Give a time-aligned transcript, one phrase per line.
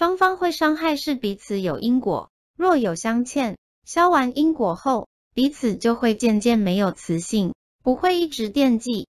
[0.00, 9.08] 双方会伤害是彼此有因果若有相欠消完因果后彼此就会渐渐没有磁性不会一直惦记。